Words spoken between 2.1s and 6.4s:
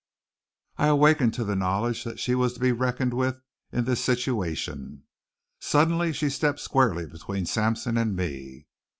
she was to be reckoned with in this situation. Suddenly she